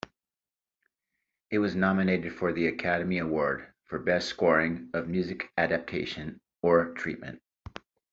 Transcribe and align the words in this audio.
It 1.51 1.59
was 1.59 1.75
nominated 1.75 2.33
for 2.33 2.53
the 2.53 2.65
Academy 2.69 3.19
Award 3.19 3.71
for 3.85 3.99
Best 3.99 4.29
Scoring 4.29 4.89
of 4.95 5.07
Music-Adaptation 5.07 6.41
or 6.63 6.91
Treatment. 6.93 7.39